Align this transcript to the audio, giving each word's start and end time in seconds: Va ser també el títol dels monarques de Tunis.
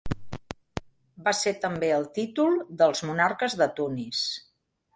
Va 1.27 1.33
ser 1.41 1.53
també 1.67 1.91
el 1.99 2.09
títol 2.17 2.57
dels 2.81 3.05
monarques 3.11 3.59
de 3.63 3.71
Tunis. 3.81 4.27